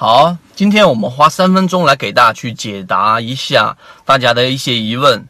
[0.00, 5.28] 好，今天我们花三分钟来给大家去解答一下大家的一些疑问。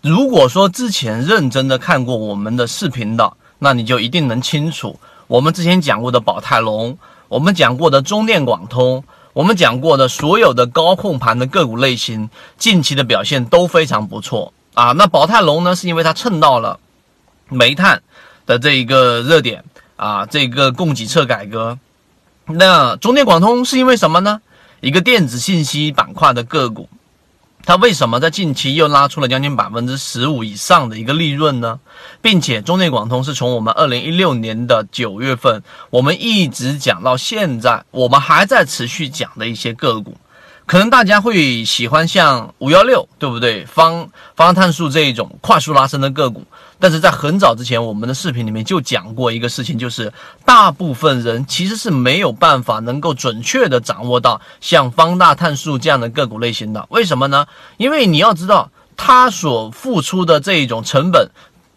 [0.00, 6.96] 如果说之前认真的看过我们的视频的，那你就一定能清楚，我们之前讲过的宝泰龙，
[7.28, 9.04] 我们讲过的中电广通，
[9.34, 14.92] 我们讲过的所有的高控盘的个股类型，近期的表现都非常不错啊。
[14.92, 16.80] 那宝泰龙呢，是因为它蹭到了
[17.50, 18.02] 煤炭
[18.46, 19.62] 的这一个热点
[19.96, 21.78] 啊，这个供给侧改革。
[22.50, 24.40] 那中电广通是因为什么呢？
[24.80, 26.88] 一个电子信息板块的个股，
[27.64, 31.78] 它为什么在近期又拉出了将近百分之十五以上的一个利润呢？
[32.22, 40.16] 并且中电广通是从我们二零一六年的九月份，我们一直讲到现在，我们还在持续讲的一些个股。
[40.68, 43.64] 可能大家会喜欢像五幺六，对不对？
[43.64, 46.44] 方方碳素这一种快速拉升的个股，
[46.78, 50.12] 但是在很早之前，我们的视频里面就讲过一个事情，就是
[50.44, 56.84] 大部分人其实是没有办法能够准确的掌握到像方大碳素这样的个股类型的。
[56.90, 57.46] 为什么呢？
[57.78, 61.30] 因为你要知道，它所付出的这一种成本，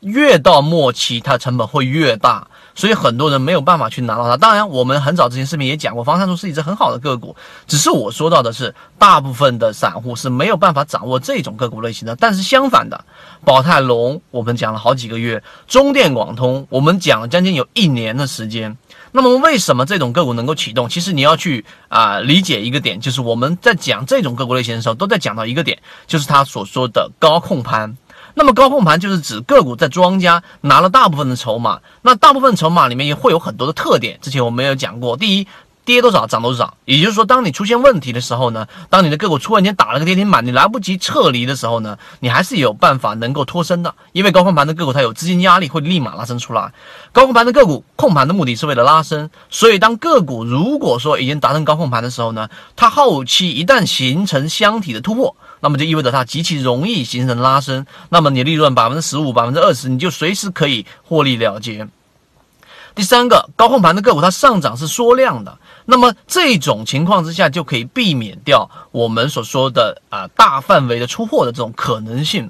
[0.00, 2.46] 越到末期，它成本会越大。
[2.78, 4.36] 所以很多人没有办法去拿到它。
[4.36, 7.34] 当然，我们很早之前视频也讲过，方向素是一只很好的个股。
[7.66, 12.14] 只是我说到的是，大部分的散户是没有办法掌握这种个股类型的。
[12.16, 13.02] 但是相反的，
[13.46, 18.76] 宝泰龙我们讲了好几个月，中电广通我们讲了将近有一年的时间。
[19.12, 20.86] 那么为什么这种个股能够启动？
[20.86, 27.96] 其实你要去啊理解一个点，就是我们在讲这种个股类型的时候，都在讲到一个点，就是他所说的高控盘。
[28.38, 34.18] 那么高控盘就是指个股在庄家拿了大部分的筹码，那大部分筹码里面也会有很多的特点。
[34.20, 35.46] 之前我们有讲过，第一，
[35.86, 46.74] 跌多少涨多少，也就是说，当你出现问题的时候呢，当你的个股突然间打了个跌停板，你来不及撤离的时候呢，你还是有办法能够脱身的，因为高控盘的个股它有资金压力，会立马拉升出来。
[47.12, 55.34] 高控盘的个股控盘的目的是为了拉升，所以当个股如果说已经达成高控盘的时候呢，它后期一旦形成箱体的突破。
[55.66, 61.88] 那么就意味着它极其容易形成拉升，那么你利润百分之十五、百分之二十，你就随时可以获利了结。
[62.94, 72.48] 第三个，高控盘的个股它上涨是缩量的，那么这种情况之下就可以避免掉我们所说的啊大范围的出货的这种可能性。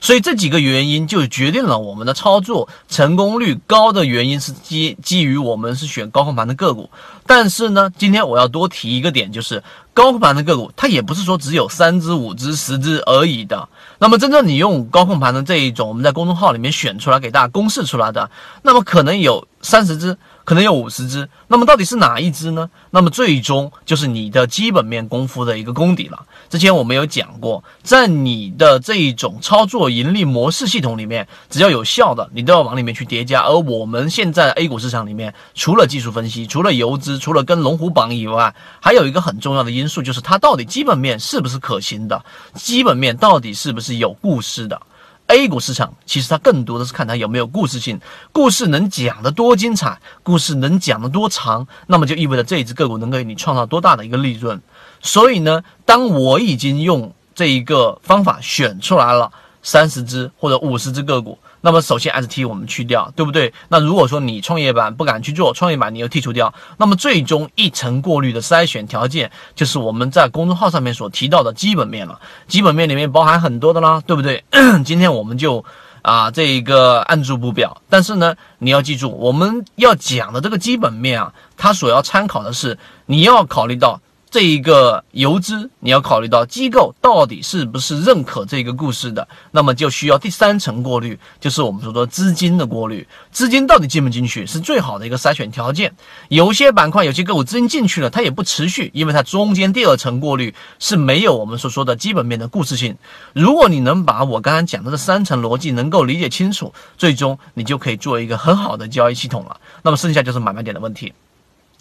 [0.00, 6.90] 所以这几个原因就决定了我们的操作成功率高的原因是基基于我们是选高控盘的个股。
[7.26, 13.68] 但是呢，今天我要多提一个点，就是高控盘的个股，它也不是说只有三只、五只、十只而已的。
[13.98, 18.30] 那么真正你用高控盘的这一种，我们在公众号里面选出来给大家公示出来的，
[18.62, 20.16] 那么可能有三十只。
[20.48, 22.70] 可能有五十只，那么到底是哪一只呢？
[22.88, 26.24] 那么最终就是你的基本面功夫的一个功底了。
[26.48, 33.42] 之前我们有讲过，在你的这一种操作盈利模式系统里面，只要有效的，你都要往里面去叠加。
[33.42, 44.80] 而我们现在 A 股市场里面，除了技术分析，除了游资，除了跟龙虎榜以外，还有一个很重要的因素，就是它到底基本面是不是可行的，基本面到底是不是有故事的。
[45.28, 48.00] A 股市场其实它更多的是看它有没有故事性，
[48.32, 54.60] 故事能讲得多精彩，故事能讲得多长，那么就意味着这一只个股能给你创造多大的一个利润。
[55.02, 59.30] 所以呢，当我已经用这一个方法选出来了
[59.68, 61.38] 三十只或者五十只个股。
[61.60, 63.52] 那么首先 ST 我们去掉，对不对？
[63.68, 72.18] 那如果说你创业板不敢去做，创业板你又剔除掉，那么最终一层过滤的筛选条件就是我们在公众号上面所提到的基本面了。
[72.46, 74.42] 基本面里面包含很多的啦，对不对？
[74.86, 75.62] 今天我们就
[76.00, 77.82] 啊这一个按住不表。
[77.90, 84.00] 但是呢，你要记住，我们要讲的这个基本面啊，它所要参考的是你要考虑到。
[84.30, 93.06] 这一个游资，你要考虑到机构到底是不是认可这个故事的，那么就需要第三层过滤，就是我们所说资金的过滤。
[93.30, 95.94] 资金到底进不进去，是最好的一个筛选条件。
[96.28, 102.96] 有些板块、有些个股资金进去了，它也不持续，因为它中间第二层过滤是没有我们所说的基本面的故事性。
[103.32, 109.58] 如果你能把我刚刚讲的这三层逻辑能够理解清楚，最终你就可以做一个很好的交易系统了。
[109.82, 111.14] 那么剩下就是买卖点的问题。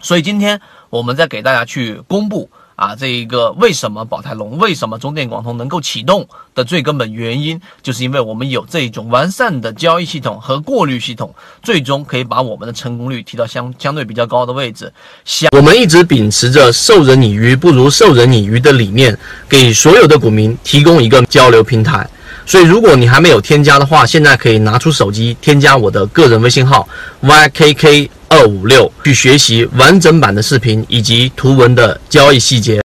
[0.00, 14.90] 所以今天我们再给大家去公布啊，这一个为什么宝泰龙、为什么中电广通能够启动的最根本原因，就是因为我们有这一种完善的交易系统和过滤系统，最终可以把我们的成功率提到相相对比较高的位置。
[15.26, 19.14] 想我们一直秉持着授人以鱼不如授人以渔的理念，
[19.46, 22.08] 给所有的股民提供一个交流平台。
[22.46, 26.88] 所以如果你还没有添加的话，现在可以拿出手机添加我的个人微信号
[27.22, 28.08] ykk。
[28.30, 32.80] 二五六去学习完整版的视频以及图文的交易细节。